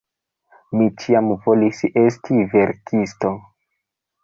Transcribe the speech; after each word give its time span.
Mi 0.79 0.87
ĉiam 1.03 1.29
volis 1.43 1.83
esti 2.05 2.41
verkisto. 2.55 3.35